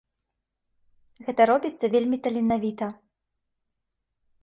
Гэта 1.27 1.41
робіцца 1.53 1.85
вельмі 1.99 2.17
таленавіта. 2.27 2.91